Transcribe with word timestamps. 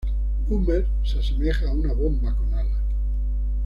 Boomer 0.47 0.87
se 1.03 1.19
asemeja 1.19 1.69
a 1.69 1.73
una 1.73 1.93
bomba 1.93 2.35
con 2.35 2.51
alas. 2.55 2.81